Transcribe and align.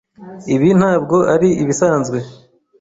Ibi 0.55 0.69
ntabwo 0.79 1.17
ari 1.33 1.49
ibisanzwe. 1.61 2.17